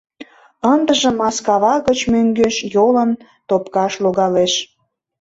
Ындыжым 0.73 1.15
Маскава 1.21 1.75
гыч 1.87 1.99
мӧҥгеш 2.11 2.55
йолын 2.73 3.11
топкаш 3.49 3.93
логалеш. 4.03 4.53